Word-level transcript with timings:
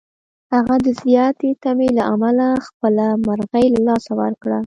هغه 0.53 0.75
د 0.85 0.87
زیاتې 1.03 1.49
تمې 1.63 1.89
له 1.97 2.03
امله 2.13 2.47
خپله 2.67 3.05
مرغۍ 3.25 3.65
له 3.73 3.79
لاسه 3.87 4.11
ورکړه. 4.21 4.59